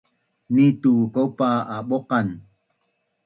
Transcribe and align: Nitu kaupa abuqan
Nitu 0.53 0.93
kaupa 1.13 1.49
abuqan 1.75 2.27